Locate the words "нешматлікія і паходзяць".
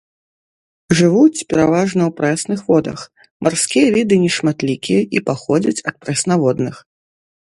4.23-5.83